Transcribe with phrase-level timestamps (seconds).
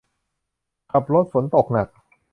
[0.91, 1.87] ขับรถฝนตกหนัก